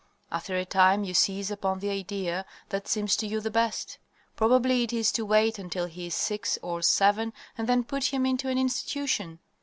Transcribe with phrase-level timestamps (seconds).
[0.31, 3.99] After a time you seize upon the idea that seems to you the best.
[4.35, 8.25] Probably it is to wait until he is six or seven and then put him
[8.25, 9.37] into an institution.